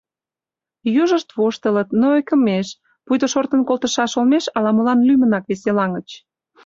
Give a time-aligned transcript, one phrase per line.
[1.01, 2.67] Южышт воштылыт, но ӧкымеш,
[3.05, 6.09] пуйто шортын колтышаш олмеш ала-молан лӱмынак веселаҥыч.